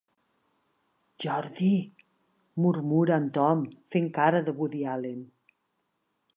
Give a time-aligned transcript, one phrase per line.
[1.25, 1.69] Jordi?
[1.87, 3.63] –murmura el Tom
[3.97, 5.25] fent cara de Woody Allen.